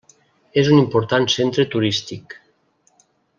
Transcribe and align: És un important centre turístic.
És 0.61 0.69
un 0.75 0.79
important 0.83 1.27
centre 1.35 1.67
turístic. 1.75 2.39